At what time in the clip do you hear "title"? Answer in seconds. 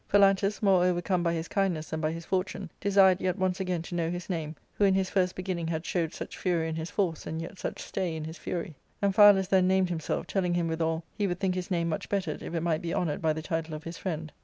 13.43-13.75